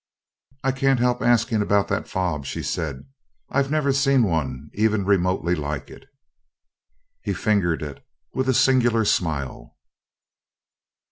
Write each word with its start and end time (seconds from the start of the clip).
"I 0.63 0.71
can't 0.71 0.99
help 0.99 1.21
asking 1.21 1.61
about 1.61 1.87
that 1.89 2.07
fob," 2.07 2.43
she 2.47 2.63
said. 2.63 3.05
"I've 3.51 3.69
never 3.69 3.93
seen 3.93 4.23
one 4.23 4.71
even 4.73 5.05
remotely 5.05 5.53
like 5.53 5.91
it." 5.91 6.07
He 7.21 7.35
fingered 7.35 7.83
it 7.83 8.03
with 8.33 8.49
a 8.49 8.53
singular 8.55 9.05
smile. 9.05 9.77